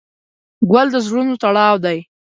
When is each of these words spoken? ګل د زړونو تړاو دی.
ګل 0.71 0.87
د 0.91 0.95
زړونو 1.05 1.33
تړاو 1.43 1.75
دی. 1.85 1.97